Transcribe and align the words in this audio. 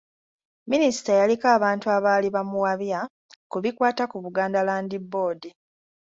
Minisita 0.71 1.11
yaliko 1.19 1.45
abantu 1.57 1.85
abaali 1.97 2.27
bamuwabya 2.35 2.99
ku 3.51 3.57
bikwata 3.63 4.03
ku 4.11 4.17
Buganda 4.23 4.59
Land 4.67 4.91
Board. 5.11 5.41